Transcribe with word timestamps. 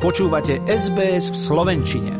Počúvate 0.00 0.64
SBS 0.64 1.28
v 1.28 1.36
Slovenčine. 1.36 2.12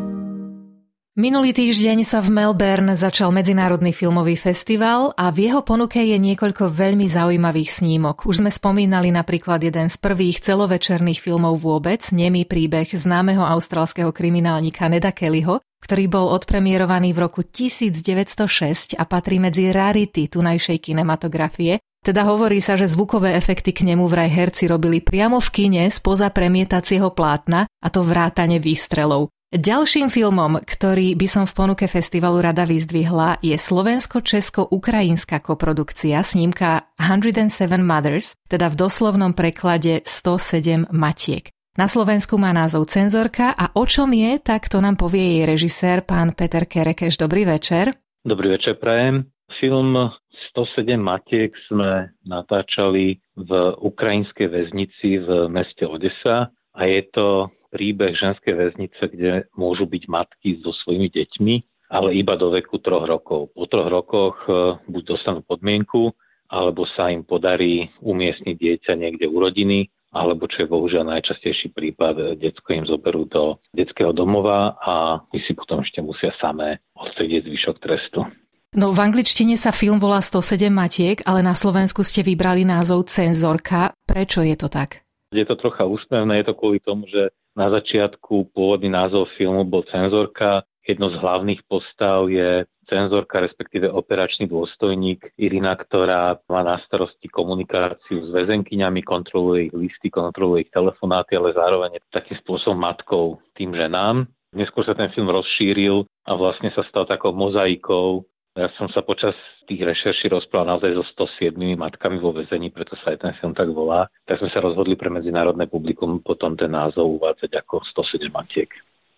Minulý 1.16 1.56
týždeň 1.56 2.04
sa 2.04 2.20
v 2.20 2.28
Melbourne 2.28 2.92
začal 2.92 3.32
Medzinárodný 3.32 3.96
filmový 3.96 4.36
festival 4.36 5.16
a 5.16 5.32
v 5.32 5.48
jeho 5.48 5.64
ponuke 5.64 5.96
je 5.96 6.12
niekoľko 6.20 6.68
veľmi 6.68 7.08
zaujímavých 7.08 7.80
snímok. 7.80 8.28
Už 8.28 8.44
sme 8.44 8.52
spomínali 8.52 9.08
napríklad 9.08 9.64
jeden 9.64 9.88
z 9.88 9.96
prvých 9.96 10.44
celovečerných 10.44 11.24
filmov 11.24 11.56
vôbec, 11.64 12.04
nemý 12.12 12.44
príbeh 12.44 12.92
známeho 12.92 13.48
australského 13.48 14.12
kriminálnika 14.12 14.84
Neda 14.92 15.16
Kellyho, 15.16 15.64
ktorý 15.80 16.04
bol 16.04 16.36
odpremierovaný 16.36 17.16
v 17.16 17.32
roku 17.32 17.40
1906 17.48 19.00
a 19.00 19.08
patrí 19.08 19.40
medzi 19.40 19.72
rarity 19.72 20.28
tunajšej 20.28 20.84
kinematografie 20.84 21.80
teda 22.00 22.24
hovorí 22.24 22.64
sa, 22.64 22.80
že 22.80 22.88
zvukové 22.88 23.36
efekty 23.36 23.76
k 23.76 23.84
nemu 23.84 24.08
vraj 24.08 24.32
herci 24.32 24.66
robili 24.66 25.04
priamo 25.04 25.36
v 25.36 25.48
kine 25.52 25.82
spoza 25.92 26.32
premietacieho 26.32 27.12
plátna 27.12 27.68
a 27.68 27.88
to 27.92 28.00
vrátane 28.00 28.56
výstrelov. 28.56 29.28
Ďalším 29.50 30.14
filmom, 30.14 30.62
ktorý 30.62 31.18
by 31.18 31.26
som 31.26 31.42
v 31.42 31.56
ponuke 31.58 31.90
festivalu 31.90 32.38
rada 32.38 32.62
vyzdvihla, 32.62 33.42
je 33.42 33.58
slovensko-česko-ukrajinská 33.58 35.42
koprodukcia 35.42 36.22
snímka 36.22 36.86
107 36.94 37.82
Mothers, 37.82 38.38
teda 38.46 38.70
v 38.70 38.78
doslovnom 38.78 39.34
preklade 39.34 40.06
107 40.06 40.94
matiek. 40.94 41.50
Na 41.74 41.90
Slovensku 41.90 42.38
má 42.38 42.54
názov 42.54 42.94
Cenzorka 42.94 43.50
a 43.50 43.74
o 43.74 43.82
čom 43.90 44.14
je, 44.14 44.38
tak 44.38 44.70
to 44.70 44.78
nám 44.78 44.94
povie 44.94 45.42
jej 45.42 45.44
režisér, 45.50 46.06
pán 46.06 46.30
Peter 46.38 46.62
Kerekeš. 46.62 47.18
Dobrý 47.18 47.42
večer. 47.42 47.90
Dobrý 48.22 48.54
večer, 48.54 48.78
prajem. 48.78 49.34
Film 49.58 50.14
107 50.56 50.96
matiek 50.96 51.52
sme 51.68 52.10
natáčali 52.24 53.20
v 53.36 53.50
ukrajinskej 53.80 54.48
väznici 54.48 55.20
v 55.20 55.48
meste 55.52 55.84
Odesa 55.84 56.48
a 56.74 56.80
je 56.86 57.00
to 57.12 57.52
príbeh 57.70 58.18
ženskej 58.18 58.54
väznice, 58.54 59.02
kde 59.10 59.46
môžu 59.54 59.86
byť 59.86 60.02
matky 60.10 60.58
so 60.60 60.74
svojimi 60.84 61.08
deťmi, 61.10 61.54
ale 61.90 62.18
iba 62.18 62.34
do 62.34 62.50
veku 62.50 62.82
troch 62.82 63.06
rokov. 63.06 63.54
Po 63.54 63.66
troch 63.70 63.86
rokoch 63.86 64.36
e, 64.46 64.78
buď 64.90 65.02
dostanú 65.16 65.40
podmienku, 65.46 66.10
alebo 66.50 66.82
sa 66.98 67.10
im 67.14 67.22
podarí 67.22 67.86
umiestniť 68.02 68.56
dieťa 68.58 68.92
niekde 68.98 69.30
u 69.30 69.38
rodiny, 69.38 69.86
alebo 70.10 70.50
čo 70.50 70.66
je 70.66 70.72
bohužiaľ 70.72 71.06
najčastejší 71.06 71.70
prípad, 71.70 72.34
detsko 72.42 72.74
im 72.74 72.82
zoberú 72.82 73.30
do 73.30 73.62
detského 73.70 74.10
domova 74.10 74.74
a 74.82 75.22
my 75.30 75.38
si 75.46 75.54
potom 75.54 75.86
ešte 75.86 76.02
musia 76.02 76.34
samé 76.42 76.82
odstrediť 76.98 77.46
zvyšok 77.46 77.76
trestu. 77.78 78.26
No 78.70 78.94
v 78.94 79.02
angličtine 79.02 79.58
sa 79.58 79.74
film 79.74 79.98
volá 79.98 80.22
107 80.22 80.70
matiek, 80.70 81.18
ale 81.26 81.42
na 81.42 81.58
Slovensku 81.58 82.06
ste 82.06 82.22
vybrali 82.22 82.62
názov 82.62 83.10
Cenzorka. 83.10 83.90
Prečo 84.06 84.46
je 84.46 84.54
to 84.54 84.70
tak? 84.70 85.02
Je 85.34 85.42
to 85.42 85.58
trocha 85.58 85.82
úsmevné, 85.82 86.38
je 86.38 86.46
to 86.46 86.54
kvôli 86.54 86.78
tomu, 86.78 87.02
že 87.10 87.34
na 87.58 87.66
začiatku 87.66 88.54
pôvodný 88.54 88.86
názov 88.86 89.26
filmu 89.34 89.66
bol 89.66 89.82
Cenzorka. 89.90 90.62
Jedno 90.86 91.10
z 91.10 91.18
hlavných 91.18 91.66
postav 91.66 92.30
je 92.30 92.62
cenzorka, 92.86 93.38
respektíve 93.38 93.86
operačný 93.86 94.50
dôstojník 94.50 95.38
Irina, 95.38 95.78
ktorá 95.78 96.38
má 96.50 96.62
na 96.66 96.78
starosti 96.86 97.30
komunikáciu 97.30 98.26
s 98.26 98.28
väzenkyňami, 98.34 99.06
kontroluje 99.06 99.70
ich 99.70 99.74
listy, 99.74 100.10
kontroluje 100.10 100.66
ich 100.66 100.74
telefonáty, 100.74 101.38
ale 101.38 101.54
zároveň 101.54 102.02
takým 102.10 102.38
spôsobom 102.42 102.78
matkou 102.78 103.38
tým 103.54 103.74
ženám. 103.74 104.26
Neskôr 104.50 104.82
sa 104.82 104.98
ten 104.98 105.14
film 105.14 105.30
rozšíril 105.30 106.02
a 106.26 106.32
vlastne 106.34 106.74
sa 106.74 106.82
stal 106.90 107.06
takou 107.06 107.30
mozaikou 107.30 108.26
ja 108.58 108.66
som 108.74 108.90
sa 108.90 109.06
počas 109.06 109.38
tých 109.70 109.86
rešerší 109.86 110.34
rozprával 110.34 110.74
naozaj 110.74 110.98
so 110.98 111.04
107 111.38 111.54
matkami 111.78 112.18
vo 112.18 112.34
väzení, 112.34 112.74
preto 112.74 112.98
sa 112.98 113.14
aj 113.14 113.22
ten 113.22 113.32
film 113.38 113.54
tak 113.54 113.70
volá. 113.70 114.10
Tak 114.26 114.42
sme 114.42 114.50
sa 114.50 114.58
rozhodli 114.58 114.98
pre 114.98 115.06
medzinárodné 115.06 115.70
publikum 115.70 116.18
potom 116.18 116.58
ten 116.58 116.74
názov 116.74 117.22
uvádzať 117.22 117.62
ako 117.62 117.86
107 117.86 118.26
matiek. 118.34 118.70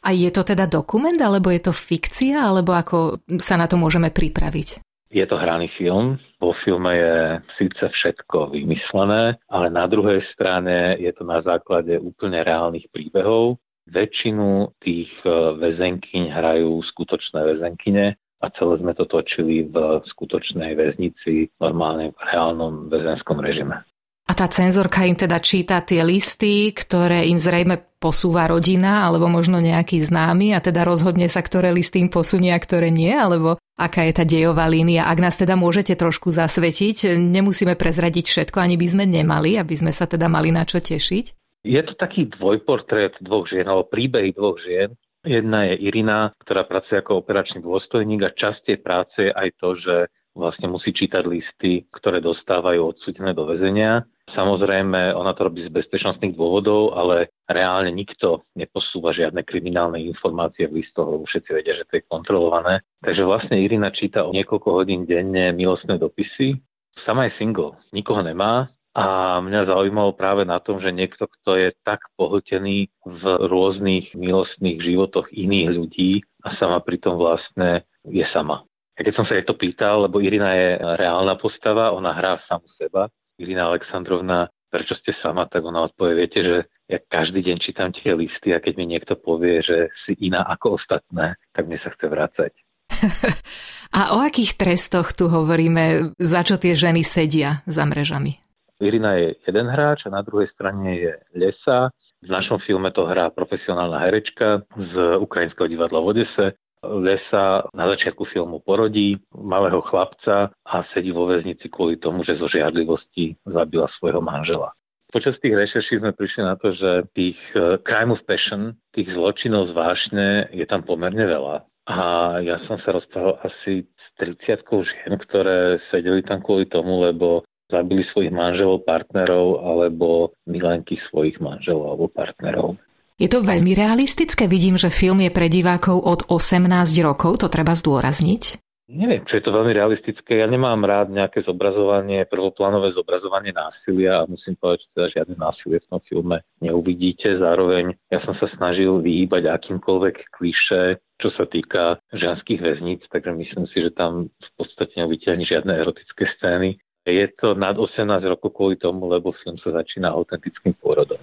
A 0.02 0.12
je 0.12 0.28
to 0.34 0.42
teda 0.44 0.68
dokument, 0.68 1.16
alebo 1.16 1.48
je 1.48 1.62
to 1.64 1.72
fikcia, 1.72 2.44
alebo 2.44 2.74
ako 2.74 3.22
sa 3.38 3.54
na 3.56 3.70
to 3.70 3.78
môžeme 3.78 4.10
pripraviť? 4.10 4.82
Je 5.12 5.24
to 5.28 5.36
hraný 5.36 5.68
film. 5.76 6.18
Vo 6.40 6.56
filme 6.64 6.92
je 6.96 7.16
síce 7.60 7.84
všetko 7.84 8.52
vymyslené, 8.52 9.38
ale 9.48 9.66
na 9.68 9.84
druhej 9.86 10.24
strane 10.32 10.96
je 10.98 11.12
to 11.12 11.22
na 11.24 11.44
základe 11.44 11.96
úplne 12.00 12.40
reálnych 12.42 12.88
príbehov. 12.90 13.60
Väčšinu 13.88 14.72
tých 14.82 15.12
eh, 15.24 15.32
väzenkyň 15.56 16.32
hrajú 16.32 16.80
skutočné 16.92 17.40
väzenkyne 17.44 18.16
a 18.42 18.50
celé 18.58 18.82
sme 18.82 18.92
to 18.98 19.06
točili 19.06 19.70
v 19.70 20.02
skutočnej 20.02 20.74
väznici, 20.74 21.46
normálne 21.62 22.10
v 22.10 22.20
reálnom 22.26 22.90
väzenskom 22.90 23.38
režime. 23.38 23.86
A 24.22 24.38
tá 24.38 24.46
cenzorka 24.46 25.02
im 25.02 25.18
teda 25.18 25.42
číta 25.42 25.82
tie 25.82 26.06
listy, 26.06 26.70
ktoré 26.70 27.26
im 27.26 27.42
zrejme 27.42 27.98
posúva 27.98 28.46
rodina 28.46 29.06
alebo 29.06 29.26
možno 29.26 29.58
nejaký 29.58 29.98
známy 30.02 30.54
a 30.54 30.62
teda 30.62 30.86
rozhodne 30.86 31.26
sa, 31.26 31.42
ktoré 31.42 31.74
listy 31.74 32.02
im 32.02 32.10
posunie 32.10 32.54
a 32.54 32.58
ktoré 32.58 32.90
nie, 32.90 33.10
alebo 33.10 33.58
aká 33.78 34.06
je 34.06 34.14
tá 34.14 34.24
dejová 34.26 34.70
línia. 34.70 35.10
Ak 35.10 35.18
nás 35.18 35.34
teda 35.34 35.58
môžete 35.58 35.98
trošku 35.98 36.30
zasvetiť, 36.30 37.18
nemusíme 37.18 37.74
prezradiť 37.74 38.26
všetko, 38.30 38.62
ani 38.62 38.78
by 38.78 38.86
sme 38.90 39.04
nemali, 39.10 39.58
aby 39.58 39.74
sme 39.74 39.90
sa 39.90 40.06
teda 40.06 40.30
mali 40.30 40.54
na 40.54 40.62
čo 40.62 40.78
tešiť. 40.78 41.24
Je 41.62 41.82
to 41.82 41.94
taký 41.94 42.26
dvojportrét 42.38 43.18
dvoch 43.22 43.46
žien, 43.46 43.66
alebo 43.66 43.86
príbeh 43.90 44.34
dvoch 44.34 44.58
žien, 44.62 44.94
Jedna 45.22 45.70
je 45.70 45.86
Irina, 45.86 46.34
ktorá 46.42 46.66
pracuje 46.66 46.98
ako 46.98 47.22
operačný 47.22 47.62
dôstojník 47.62 48.26
a 48.26 48.34
časť 48.34 48.58
tej 48.66 48.78
práce 48.82 49.18
je 49.22 49.30
aj 49.30 49.48
to, 49.62 49.78
že 49.78 49.96
vlastne 50.34 50.66
musí 50.66 50.90
čítať 50.90 51.22
listy, 51.30 51.86
ktoré 51.94 52.18
dostávajú 52.18 52.90
odsudené 52.90 53.30
do 53.30 53.46
väzenia. 53.46 54.02
Samozrejme, 54.34 55.14
ona 55.14 55.30
to 55.36 55.46
robí 55.46 55.62
z 55.62 55.70
bezpečnostných 55.70 56.34
dôvodov, 56.34 56.98
ale 56.98 57.30
reálne 57.46 57.94
nikto 57.94 58.42
neposúva 58.58 59.14
žiadne 59.14 59.46
kriminálne 59.46 60.02
informácie 60.02 60.66
v 60.66 60.82
listoch, 60.82 61.06
lebo 61.06 61.22
všetci 61.28 61.50
vedia, 61.54 61.78
že 61.78 61.86
to 61.86 62.00
je 62.00 62.08
kontrolované. 62.10 62.82
Takže 63.04 63.22
vlastne 63.22 63.62
Irina 63.62 63.94
číta 63.94 64.26
o 64.26 64.34
niekoľko 64.34 64.68
hodín 64.74 65.06
denne 65.06 65.54
milostné 65.54 66.02
dopisy. 66.02 66.58
Sama 67.06 67.30
je 67.30 67.38
single, 67.38 67.78
nikoho 67.94 68.26
nemá, 68.26 68.72
a 68.92 69.40
mňa 69.40 69.72
zaujímalo 69.72 70.12
práve 70.12 70.44
na 70.44 70.60
tom, 70.60 70.76
že 70.76 70.92
niekto, 70.92 71.24
kto 71.24 71.56
je 71.56 71.68
tak 71.80 72.04
pohltený 72.20 72.92
v 73.08 73.22
rôznych 73.48 74.12
milostných 74.12 74.84
životoch 74.84 75.32
iných 75.32 75.68
ľudí 75.72 76.12
a 76.44 76.52
sama 76.60 76.84
pritom 76.84 77.16
vlastne 77.16 77.88
je 78.04 78.24
sama. 78.36 78.68
A 78.92 79.00
keď 79.00 79.14
som 79.16 79.24
sa 79.24 79.40
jej 79.40 79.48
to 79.48 79.56
pýtal, 79.56 80.04
lebo 80.04 80.20
Irina 80.20 80.52
je 80.52 80.76
reálna 80.76 81.40
postava, 81.40 81.96
ona 81.96 82.12
hrá 82.12 82.36
samu 82.44 82.68
seba, 82.76 83.08
Irina 83.40 83.72
Aleksandrovna, 83.72 84.52
prečo 84.68 84.92
ste 85.00 85.16
sama, 85.24 85.48
tak 85.48 85.64
ona 85.64 85.88
odpovie, 85.88 86.12
viete, 86.12 86.40
že 86.44 86.56
ja 86.92 87.00
každý 87.00 87.40
deň 87.40 87.56
čítam 87.64 87.88
tie 87.96 88.12
listy 88.12 88.52
a 88.52 88.60
keď 88.60 88.76
mi 88.76 88.84
niekto 88.92 89.16
povie, 89.16 89.64
že 89.64 89.88
si 90.04 90.12
iná 90.20 90.44
ako 90.44 90.76
ostatné, 90.76 91.40
tak 91.56 91.64
mne 91.64 91.80
sa 91.80 91.88
chce 91.96 92.06
vrácať. 92.12 92.52
a 93.96 94.00
o 94.12 94.18
akých 94.20 94.60
trestoch 94.60 95.16
tu 95.16 95.32
hovoríme, 95.32 96.12
za 96.20 96.44
čo 96.44 96.60
tie 96.60 96.76
ženy 96.76 97.00
sedia 97.00 97.64
za 97.64 97.88
mrežami? 97.88 98.41
Irina 98.82 99.14
je 99.14 99.38
jeden 99.46 99.66
hráč 99.70 100.06
a 100.06 100.10
na 100.10 100.22
druhej 100.26 100.50
strane 100.50 100.98
je 100.98 101.12
Lesa. 101.38 101.94
V 102.22 102.30
našom 102.30 102.58
filme 102.62 102.90
to 102.90 103.06
hrá 103.06 103.30
profesionálna 103.30 103.98
herečka 103.98 104.62
z 104.74 104.94
Ukrajinského 105.18 105.70
divadla 105.70 106.02
v 106.02 106.06
Odese. 106.14 106.46
Lesa 106.82 107.62
na 107.78 107.86
začiatku 107.94 108.26
filmu 108.34 108.58
porodí 108.58 109.14
malého 109.30 109.78
chlapca 109.86 110.50
a 110.66 110.76
sedí 110.90 111.14
vo 111.14 111.30
väznici 111.30 111.70
kvôli 111.70 111.94
tomu, 112.02 112.26
že 112.26 112.38
zo 112.38 112.50
žiadlivosti 112.50 113.38
zabila 113.46 113.86
svojho 113.98 114.18
manžela. 114.18 114.74
Počas 115.12 115.36
tých 115.44 115.54
rešerší 115.54 116.00
sme 116.00 116.16
prišli 116.16 116.42
na 116.42 116.56
to, 116.56 116.72
že 116.74 117.06
tých 117.14 117.38
eh, 117.54 117.78
crime 117.86 118.10
of 118.16 118.22
passion, 118.26 118.74
tých 118.96 119.12
zločinov 119.14 119.70
zvážne 119.70 120.50
je 120.50 120.66
tam 120.66 120.82
pomerne 120.82 121.22
veľa. 121.22 121.68
A 121.86 121.98
ja 122.40 122.62
som 122.70 122.78
sa 122.82 122.94
rozprával 122.94 123.42
asi 123.42 123.84
s 123.84 124.06
30 124.18 124.62
žien, 124.64 125.12
ktoré 125.18 125.82
sedeli 125.90 126.22
tam 126.22 126.38
kvôli 126.40 126.64
tomu, 126.70 127.02
lebo 127.02 127.42
zabili 127.72 128.04
svojich 128.12 128.30
manželov, 128.30 128.84
partnerov 128.84 129.64
alebo 129.64 130.36
milenky 130.44 131.00
svojich 131.08 131.40
manželov 131.40 131.96
alebo 131.96 132.06
partnerov. 132.12 132.76
Je 133.16 133.30
to 133.30 133.40
veľmi 133.40 133.72
realistické. 133.72 134.50
Vidím, 134.50 134.76
že 134.76 134.92
film 134.92 135.24
je 135.24 135.30
pre 135.32 135.48
divákov 135.48 135.96
od 136.04 136.20
18 136.28 136.68
rokov, 137.00 137.40
to 137.40 137.48
treba 137.48 137.72
zdôrazniť. 137.72 138.60
Neviem, 138.92 139.24
či 139.24 139.40
je 139.40 139.44
to 139.48 139.56
veľmi 139.56 139.72
realistické. 139.72 140.44
Ja 140.44 140.50
nemám 140.50 140.84
rád 140.84 141.08
nejaké 141.08 141.40
zobrazovanie, 141.48 142.28
prvoplánové 142.28 142.92
zobrazovanie 142.92 143.54
násilia 143.54 144.20
a 144.20 144.28
musím 144.28 144.52
povedať, 144.60 144.84
že 144.84 144.88
teda 144.92 145.06
žiadne 145.16 145.36
násilie 145.40 145.78
v 145.80 145.88
tom 145.88 146.00
filme 146.04 146.36
neuvidíte. 146.60 147.40
Zároveň 147.40 147.96
ja 148.12 148.20
som 148.26 148.36
sa 148.36 148.52
snažil 148.52 149.00
vyhýbať 149.00 149.48
akýmkoľvek 149.48 150.16
kliše, 150.34 151.00
čo 151.22 151.28
sa 151.32 151.48
týka 151.48 152.04
ženských 152.12 152.60
väzníc, 152.60 153.06
takže 153.08 153.32
myslím 153.32 153.64
si, 153.72 153.80
že 153.80 153.96
tam 153.96 154.28
v 154.28 154.50
podstate 154.60 154.92
neuvidíte 154.98 155.30
ani 155.32 155.48
žiadne 155.48 155.72
erotické 155.72 156.28
scény. 156.36 156.76
Je 157.02 157.26
to 157.34 157.58
nad 157.58 157.74
18 157.74 158.06
rokov 158.30 158.54
kvôli 158.54 158.78
tomu, 158.78 159.10
lebo 159.10 159.34
film 159.42 159.58
sa 159.58 159.74
začína 159.74 160.14
autentickým 160.14 160.78
pôrodom. 160.78 161.18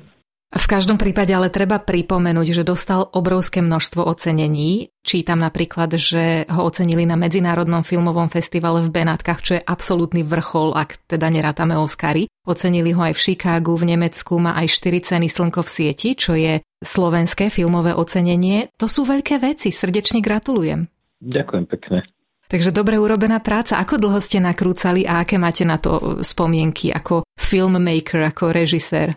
V 0.49 0.65
každom 0.65 0.97
prípade 0.97 1.29
ale 1.29 1.53
treba 1.53 1.77
pripomenúť, 1.77 2.47
že 2.57 2.63
dostal 2.65 3.05
obrovské 3.13 3.61
množstvo 3.61 4.01
ocenení. 4.01 4.89
Čítam 5.05 5.45
napríklad, 5.45 5.93
že 5.93 6.49
ho 6.49 6.65
ocenili 6.65 7.05
na 7.05 7.13
Medzinárodnom 7.13 7.85
filmovom 7.85 8.33
festivale 8.33 8.81
v 8.81 8.89
Benátkach, 8.89 9.45
čo 9.45 9.61
je 9.61 9.61
absolútny 9.61 10.25
vrchol, 10.25 10.73
ak 10.73 11.05
teda 11.05 11.29
nerátame 11.29 11.77
Oscary. 11.77 12.33
Ocenili 12.49 12.97
ho 12.97 13.01
aj 13.05 13.13
v 13.13 13.23
Chicagu, 13.29 13.77
v 13.77 13.93
Nemecku, 13.93 14.41
má 14.41 14.57
aj 14.57 14.73
4 14.73 15.05
ceny 15.13 15.27
Slnko 15.29 15.61
v 15.61 15.69
sieti, 15.69 16.17
čo 16.17 16.33
je 16.33 16.65
slovenské 16.81 17.53
filmové 17.53 17.93
ocenenie. 17.93 18.73
To 18.81 18.89
sú 18.89 19.05
veľké 19.05 19.37
veci, 19.37 19.69
srdečne 19.69 20.17
gratulujem. 20.17 20.89
Ďakujem 21.21 21.65
pekne. 21.69 22.09
Takže 22.49 22.73
dobre 22.73 22.97
urobená 22.97 23.37
práca. 23.37 23.77
Ako 23.77 24.01
dlho 24.01 24.17
ste 24.17 24.41
nakrúcali 24.41 25.05
a 25.05 25.21
aké 25.21 25.37
máte 25.37 25.61
na 25.69 25.77
to 25.77 26.17
spomienky 26.25 26.89
ako 26.89 27.21
filmmaker, 27.37 28.25
ako 28.25 28.49
režisér? 28.49 29.13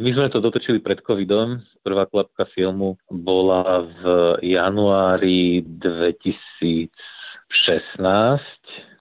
My 0.00 0.16
sme 0.16 0.32
to 0.32 0.40
dotočili 0.40 0.80
pred 0.80 1.04
covidom. 1.04 1.60
Prvá 1.84 2.08
klapka 2.08 2.48
filmu 2.56 2.96
bola 3.12 3.84
v 3.84 4.02
januári 4.48 5.60
2016 5.60 6.88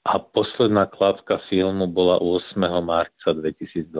a 0.03 0.13
posledná 0.27 0.83
klapka 0.91 1.39
filmu 1.47 1.87
bola 1.87 2.19
8. 2.19 2.59
marca 2.83 3.31
2020, 3.31 3.95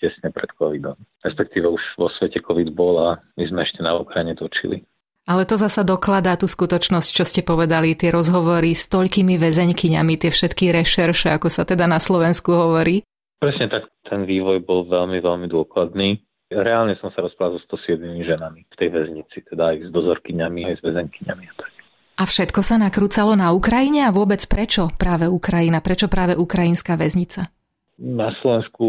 tesne 0.00 0.32
pred 0.32 0.48
covidom. 0.56 0.96
Respektíve 1.20 1.68
už 1.68 1.84
vo 2.00 2.08
svete 2.16 2.40
covid 2.40 2.72
bol 2.72 2.96
a 2.96 3.20
my 3.36 3.44
sme 3.44 3.60
ešte 3.60 3.84
na 3.84 3.92
Ukrajine 3.92 4.32
točili. 4.32 4.88
Ale 5.28 5.44
to 5.44 5.60
zasa 5.60 5.84
dokladá 5.84 6.40
tú 6.40 6.48
skutočnosť, 6.48 7.08
čo 7.12 7.24
ste 7.28 7.44
povedali, 7.44 7.92
tie 7.92 8.08
rozhovory 8.08 8.72
s 8.72 8.88
toľkými 8.88 9.36
väzeňkyňami, 9.36 10.16
tie 10.16 10.32
všetky 10.32 10.72
rešerše, 10.72 11.28
ako 11.36 11.52
sa 11.52 11.68
teda 11.68 11.84
na 11.84 12.00
Slovensku 12.00 12.48
hovorí. 12.48 13.04
Presne 13.36 13.68
tak, 13.68 13.92
ten 14.08 14.24
vývoj 14.24 14.64
bol 14.64 14.88
veľmi, 14.88 15.20
veľmi 15.20 15.46
dôkladný. 15.52 16.24
Reálne 16.48 16.96
som 16.96 17.12
sa 17.12 17.20
rozprával 17.20 17.60
so 17.60 17.76
107 17.76 18.24
ženami 18.24 18.64
v 18.72 18.74
tej 18.80 18.88
väznici, 18.88 19.44
teda 19.44 19.76
aj 19.76 19.76
s 19.84 19.88
dozorkyňami, 19.92 20.64
aj 20.64 20.74
s 20.80 20.82
väzenkyňami. 20.82 21.44
A, 21.44 21.52
tak. 21.60 21.70
a 22.16 22.22
všetko 22.24 22.60
sa 22.64 22.80
nakrúcalo 22.80 23.36
na 23.36 23.52
Ukrajine 23.52 24.08
a 24.08 24.16
vôbec 24.16 24.40
prečo 24.48 24.88
práve 24.96 25.28
Ukrajina? 25.28 25.84
Prečo 25.84 26.08
práve 26.08 26.40
ukrajinská 26.40 26.96
väznica? 26.96 27.52
Na 27.98 28.30
Slovensku 28.38 28.86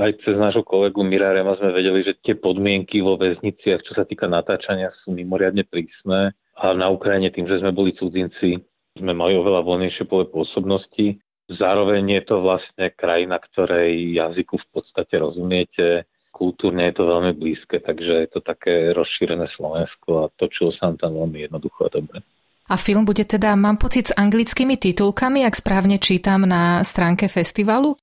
aj 0.00 0.24
cez 0.24 0.32
nášho 0.32 0.64
kolegu 0.64 1.04
Mira 1.04 1.28
Rema 1.36 1.60
sme 1.60 1.76
vedeli, 1.76 2.00
že 2.00 2.16
tie 2.24 2.40
podmienky 2.40 3.04
vo 3.04 3.20
väzniciach, 3.20 3.84
čo 3.84 3.92
sa 3.92 4.08
týka 4.08 4.24
natáčania, 4.32 4.96
sú 5.04 5.12
mimoriadne 5.12 5.68
prísne. 5.68 6.32
A 6.56 6.72
na 6.72 6.88
Ukrajine 6.88 7.28
tým, 7.28 7.44
že 7.44 7.60
sme 7.60 7.76
boli 7.76 7.92
cudzinci, 7.92 8.56
sme 8.96 9.12
mali 9.12 9.36
oveľa 9.36 9.60
voľnejšie 9.60 10.08
pole 10.08 10.24
pôsobnosti. 10.32 11.20
Zároveň 11.52 12.16
je 12.16 12.22
to 12.24 12.40
vlastne 12.40 12.88
krajina, 12.96 13.36
ktorej 13.36 13.92
jazyku 14.16 14.56
v 14.56 14.68
podstate 14.72 15.20
rozumiete, 15.20 16.08
kultúrne 16.32 16.88
je 16.88 16.96
to 16.96 17.04
veľmi 17.04 17.32
blízke, 17.36 17.76
takže 17.84 18.24
je 18.24 18.28
to 18.32 18.40
také 18.40 18.96
rozšírené 18.96 19.52
Slovensko 19.52 20.24
a 20.24 20.32
točilo 20.32 20.72
sa 20.72 20.96
tam 20.96 21.12
veľmi 21.12 21.44
jednoducho 21.44 21.86
a 21.86 21.90
dobre. 21.92 22.24
A 22.72 22.74
film 22.80 23.04
bude 23.04 23.22
teda, 23.28 23.52
mám 23.54 23.76
pocit, 23.76 24.10
s 24.10 24.16
anglickými 24.16 24.80
titulkami, 24.80 25.44
ak 25.44 25.54
správne 25.54 26.00
čítam 26.02 26.48
na 26.48 26.82
stránke 26.82 27.28
festivalu? 27.28 27.94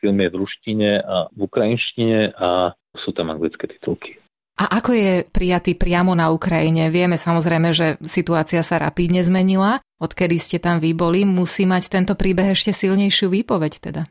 Film 0.00 0.16
je 0.20 0.28
v 0.32 0.40
ruštine 0.40 0.90
a 1.04 1.28
v 1.30 1.40
ukrajinštine 1.44 2.32
a 2.34 2.72
sú 2.98 3.12
tam 3.12 3.30
anglické 3.30 3.68
titulky. 3.68 4.16
A 4.60 4.76
ako 4.76 4.92
je 4.92 5.12
prijatý 5.24 5.72
priamo 5.72 6.12
na 6.12 6.28
Ukrajine? 6.28 6.92
Vieme 6.92 7.16
samozrejme, 7.16 7.72
že 7.72 7.96
situácia 8.04 8.60
sa 8.60 8.76
rapidne 8.76 9.24
zmenila. 9.24 9.80
Odkedy 9.96 10.36
ste 10.36 10.60
tam 10.60 10.84
vy 10.84 10.92
boli, 10.92 11.24
musí 11.24 11.64
mať 11.64 11.88
tento 11.88 12.12
príbeh 12.12 12.52
ešte 12.52 12.76
silnejšiu 12.76 13.32
výpoveď 13.32 13.72
teda. 13.80 14.02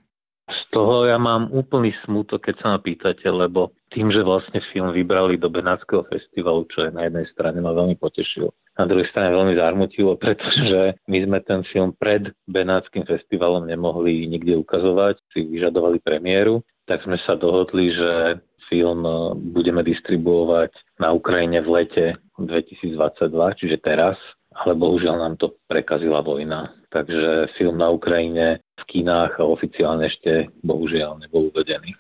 Z 0.50 0.62
toho 0.74 1.06
ja 1.06 1.22
mám 1.22 1.54
úplný 1.54 1.94
smutok, 2.02 2.50
keď 2.50 2.56
sa 2.58 2.68
ma 2.74 2.80
pýtate, 2.82 3.30
lebo 3.30 3.78
tým, 3.94 4.10
že 4.10 4.26
vlastne 4.26 4.58
film 4.74 4.90
vybrali 4.90 5.38
do 5.38 5.46
Benátskeho 5.54 6.10
festivalu, 6.10 6.66
čo 6.74 6.90
je 6.90 6.98
na 6.98 7.06
jednej 7.06 7.30
strane 7.30 7.62
ma 7.62 7.70
veľmi 7.70 7.94
potešilo, 8.02 8.50
na 8.80 8.88
druhej 8.88 9.12
strane 9.12 9.36
veľmi 9.36 9.60
zarmutilo, 9.60 10.16
pretože 10.16 10.96
my 11.12 11.18
sme 11.28 11.44
ten 11.44 11.68
film 11.68 11.92
pred 12.00 12.32
Benátským 12.48 13.04
festivalom 13.04 13.68
nemohli 13.68 14.24
nikde 14.32 14.56
ukazovať, 14.56 15.20
si 15.36 15.44
vyžadovali 15.44 16.00
premiéru, 16.00 16.64
tak 16.88 17.04
sme 17.04 17.20
sa 17.28 17.36
dohodli, 17.36 17.92
že 17.92 18.40
film 18.72 19.04
budeme 19.52 19.84
distribuovať 19.84 20.72
na 21.02 21.12
Ukrajine 21.12 21.60
v 21.60 21.84
lete 21.84 22.06
2022, 22.40 23.60
čiže 23.60 23.78
teraz, 23.84 24.16
ale 24.56 24.78
bohužiaľ 24.80 25.16
nám 25.20 25.36
to 25.36 25.60
prekazila 25.68 26.24
vojna. 26.24 26.72
Takže 26.90 27.54
film 27.58 27.78
na 27.78 27.92
Ukrajine 27.94 28.64
v 28.80 28.84
kinách 28.88 29.42
oficiálne 29.42 30.08
ešte 30.08 30.50
bohužiaľ 30.64 31.22
nebol 31.22 31.52
uvedený. 31.52 31.94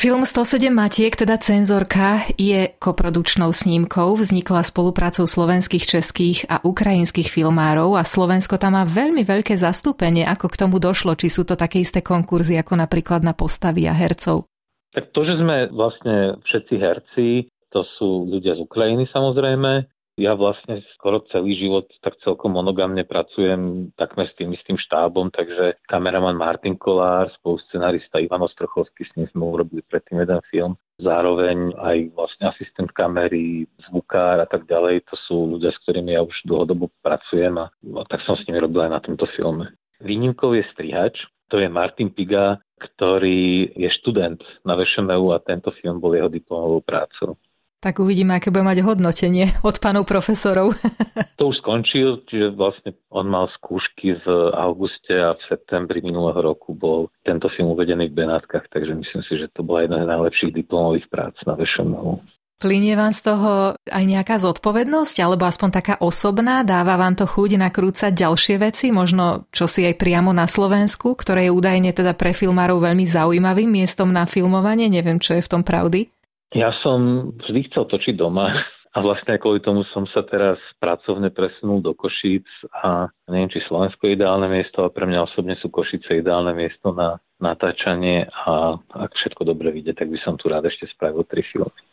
Film 0.00 0.24
107 0.24 0.72
Matiek, 0.72 1.12
teda 1.12 1.36
cenzorka, 1.36 2.24
je 2.40 2.72
koprodukčnou 2.80 3.52
snímkou, 3.52 4.16
vznikla 4.16 4.64
spoluprácou 4.64 5.28
slovenských, 5.28 5.84
českých 5.84 6.48
a 6.48 6.64
ukrajinských 6.64 7.28
filmárov 7.28 8.00
a 8.00 8.08
Slovensko 8.08 8.56
tam 8.56 8.80
má 8.80 8.88
veľmi 8.88 9.28
veľké 9.28 9.60
zastúpenie, 9.60 10.24
ako 10.24 10.48
k 10.48 10.56
tomu 10.56 10.80
došlo, 10.80 11.20
či 11.20 11.28
sú 11.28 11.44
to 11.44 11.52
také 11.52 11.84
isté 11.84 12.00
konkurzy 12.00 12.56
ako 12.56 12.80
napríklad 12.80 13.20
na 13.20 13.36
postavy 13.36 13.84
a 13.84 13.92
hercov. 13.92 14.48
Tak 14.96 15.12
to, 15.12 15.20
že 15.20 15.36
sme 15.36 15.68
vlastne 15.68 16.40
všetci 16.48 16.74
herci, 16.80 17.28
to 17.68 17.84
sú 18.00 18.24
ľudia 18.24 18.56
z 18.56 18.64
Ukrajiny 18.64 19.04
samozrejme, 19.12 19.84
ja 20.20 20.36
vlastne 20.36 20.84
skoro 21.00 21.24
celý 21.32 21.56
život 21.56 21.88
tak 22.04 22.20
celkom 22.20 22.52
monogamne 22.52 23.08
pracujem 23.08 23.88
takmer 23.96 24.28
s 24.28 24.36
tým 24.36 24.52
istým 24.52 24.76
štábom, 24.76 25.32
takže 25.32 25.80
kameraman 25.88 26.36
Martin 26.36 26.76
Kolár, 26.76 27.32
spolusscenarista 27.40 28.20
Ivan 28.20 28.44
Ostrochovský, 28.44 29.08
s 29.08 29.12
ním 29.16 29.32
sme 29.32 29.48
urobili 29.48 29.80
predtým 29.88 30.20
jeden 30.20 30.40
film. 30.52 30.72
Zároveň 31.00 31.72
aj 31.80 32.12
vlastne 32.12 32.52
asistent 32.52 32.92
kamery, 32.92 33.64
zvukár 33.88 34.44
a 34.44 34.46
tak 34.46 34.68
ďalej. 34.68 35.08
To 35.08 35.16
sú 35.24 35.36
ľudia, 35.56 35.72
s 35.72 35.80
ktorými 35.88 36.12
ja 36.12 36.20
už 36.20 36.36
dlhodobo 36.44 36.92
pracujem 37.00 37.56
a, 37.56 37.72
a 37.72 38.02
tak 38.04 38.20
som 38.28 38.36
s 38.36 38.44
nimi 38.44 38.60
robil 38.60 38.84
aj 38.84 38.92
na 38.92 39.00
tomto 39.00 39.24
filme. 39.32 39.72
Výnimkou 40.04 40.52
je 40.52 40.64
strihač, 40.76 41.16
to 41.48 41.56
je 41.56 41.72
Martin 41.72 42.12
Piga, 42.12 42.60
ktorý 42.80 43.72
je 43.76 43.88
študent 44.00 44.40
na 44.64 44.76
VŠMU 44.76 45.32
a 45.32 45.40
tento 45.40 45.72
film 45.80 46.00
bol 46.00 46.12
jeho 46.12 46.28
diplomovou 46.28 46.84
prácou. 46.84 47.36
Tak 47.80 47.96
uvidíme, 47.96 48.36
aké 48.36 48.52
bude 48.52 48.60
mať 48.60 48.84
hodnotenie 48.84 49.56
od 49.64 49.80
pánov 49.80 50.04
profesorov. 50.04 50.76
to 51.40 51.48
už 51.48 51.64
skončil, 51.64 52.20
čiže 52.28 52.52
vlastne 52.52 52.92
on 53.08 53.24
mal 53.24 53.48
skúšky 53.56 54.20
v 54.20 54.26
auguste 54.52 55.16
a 55.16 55.32
v 55.32 55.42
septembri 55.48 56.04
minulého 56.04 56.44
roku 56.44 56.76
bol 56.76 57.08
tento 57.24 57.48
film 57.48 57.72
uvedený 57.72 58.12
v 58.12 58.20
Benátkach, 58.20 58.68
takže 58.68 58.92
myslím 58.92 59.22
si, 59.24 59.32
že 59.40 59.48
to 59.56 59.64
bola 59.64 59.88
jedna 59.88 60.04
z 60.04 60.10
najlepších 60.12 60.52
diplomových 60.60 61.08
prác 61.08 61.32
na 61.48 61.56
VŠMU. 61.56 62.20
Plinie 62.60 62.92
vám 62.92 63.16
z 63.16 63.24
toho 63.24 63.72
aj 63.88 64.04
nejaká 64.04 64.36
zodpovednosť, 64.36 65.16
alebo 65.24 65.48
aspoň 65.48 65.68
taká 65.72 65.94
osobná? 66.04 66.60
Dáva 66.60 67.00
vám 67.00 67.16
to 67.16 67.24
chuť 67.24 67.56
nakrúcať 67.56 68.12
ďalšie 68.12 68.60
veci, 68.60 68.92
možno 68.92 69.48
čo 69.48 69.64
si 69.64 69.88
aj 69.88 69.96
priamo 69.96 70.36
na 70.36 70.44
Slovensku, 70.44 71.16
ktoré 71.16 71.48
je 71.48 71.56
údajne 71.56 71.96
teda 71.96 72.12
pre 72.12 72.36
filmárov 72.36 72.84
veľmi 72.84 73.08
zaujímavým 73.08 73.80
miestom 73.80 74.12
na 74.12 74.28
filmovanie? 74.28 74.92
Neviem, 74.92 75.16
čo 75.16 75.40
je 75.40 75.40
v 75.40 75.48
tom 75.56 75.64
pravdy. 75.64 76.12
Ja 76.50 76.74
som 76.82 77.30
vždy 77.38 77.70
chcel 77.70 77.86
točiť 77.86 78.14
doma 78.18 78.50
a 78.90 78.98
vlastne 78.98 79.38
kvôli 79.38 79.62
tomu 79.62 79.86
som 79.94 80.02
sa 80.10 80.26
teraz 80.26 80.58
pracovne 80.82 81.30
presunul 81.30 81.78
do 81.78 81.94
Košíc 81.94 82.46
a 82.74 83.06
neviem, 83.30 83.46
či 83.54 83.62
Slovensko 83.70 84.10
je 84.10 84.18
ideálne 84.18 84.50
miesto, 84.50 84.82
ale 84.82 84.90
pre 84.90 85.06
mňa 85.06 85.30
osobne 85.30 85.54
sú 85.62 85.70
Košice 85.70 86.18
ideálne 86.18 86.50
miesto 86.50 86.90
na 86.90 87.22
natáčanie 87.38 88.26
a 88.26 88.74
ak 88.82 89.14
všetko 89.14 89.46
dobre 89.46 89.70
vyjde, 89.70 89.94
tak 89.94 90.10
by 90.10 90.18
som 90.26 90.34
tu 90.34 90.50
rád 90.50 90.66
ešte 90.66 90.90
spravil 90.90 91.22
tri 91.22 91.46
filmy. 91.46 91.89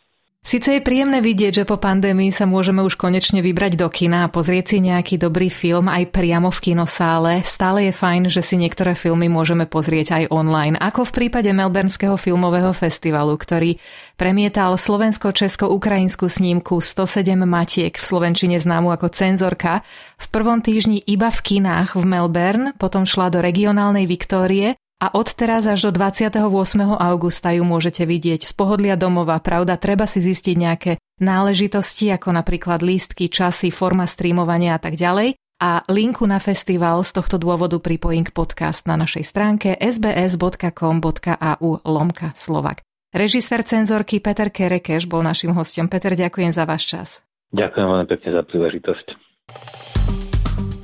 Sice 0.48 0.78
je 0.78 0.80
príjemné 0.80 1.20
vidieť, 1.20 1.60
že 1.60 1.68
po 1.68 1.76
pandémii 1.76 2.32
sa 2.32 2.48
môžeme 2.48 2.80
už 2.80 2.96
konečne 2.96 3.44
vybrať 3.44 3.76
do 3.76 3.84
kina 3.92 4.24
a 4.24 4.32
pozrieť 4.32 4.64
si 4.72 4.78
nejaký 4.80 5.20
dobrý 5.20 5.52
film 5.52 5.92
aj 5.92 6.08
priamo 6.08 6.48
v 6.48 6.72
kinosále, 6.72 7.44
stále 7.44 7.90
je 7.90 7.92
fajn, 7.92 8.32
že 8.32 8.40
si 8.40 8.56
niektoré 8.56 8.96
filmy 8.96 9.28
môžeme 9.28 9.68
pozrieť 9.68 10.16
aj 10.16 10.24
online, 10.32 10.80
ako 10.80 11.04
v 11.04 11.14
prípade 11.20 11.52
Melbourneského 11.52 12.16
filmového 12.16 12.72
festivalu, 12.72 13.36
ktorý 13.36 13.76
premietal 14.16 14.72
slovensko-česko-ukrajinskú 14.80 16.24
snímku 16.30 16.80
107 16.80 17.36
matiek 17.44 17.92
v 17.92 18.04
Slovenčine 18.08 18.56
známu 18.56 18.88
ako 18.94 19.12
Cenzorka. 19.12 19.84
V 20.16 20.26
prvom 20.32 20.64
týždni 20.64 21.04
iba 21.04 21.28
v 21.28 21.44
kinách 21.44 21.98
v 21.98 22.08
Melbourne, 22.08 22.72
potom 22.80 23.04
šla 23.04 23.28
do 23.28 23.44
regionálnej 23.44 24.08
Viktórie 24.08 24.80
a 24.98 25.14
od 25.14 25.30
teraz 25.30 25.62
až 25.70 25.88
do 25.88 25.94
28. 25.94 26.42
augusta 26.98 27.54
ju 27.54 27.62
môžete 27.62 28.02
vidieť 28.02 28.42
z 28.42 28.52
pohodlia 28.58 28.98
domova. 28.98 29.38
Pravda, 29.38 29.78
treba 29.78 30.10
si 30.10 30.18
zistiť 30.18 30.56
nejaké 30.58 30.92
náležitosti, 31.22 32.10
ako 32.10 32.34
napríklad 32.34 32.82
lístky, 32.82 33.30
časy, 33.30 33.70
forma 33.70 34.10
streamovania 34.10 34.74
a 34.74 34.82
tak 34.82 34.98
ďalej. 34.98 35.38
A 35.58 35.82
linku 35.90 36.26
na 36.26 36.38
festival 36.38 37.02
z 37.02 37.14
tohto 37.14 37.38
dôvodu 37.38 37.78
pripojím 37.82 38.26
k 38.26 38.34
podcast 38.34 38.86
na 38.86 38.94
našej 38.94 39.26
stránke 39.26 39.74
sbs.com.au 39.74 41.70
lomka 41.82 42.30
Slovak. 42.38 42.82
Režisér 43.10 43.66
cenzorky 43.66 44.22
Peter 44.22 44.50
Kerekeš 44.50 45.10
bol 45.10 45.22
našim 45.26 45.54
hostom. 45.54 45.90
Peter, 45.90 46.14
ďakujem 46.14 46.54
za 46.54 46.62
váš 46.62 46.86
čas. 46.90 47.08
Ďakujem 47.54 47.86
veľmi 47.86 48.06
pekne 48.06 48.30
za 48.34 48.42
príležitosť. 48.46 49.06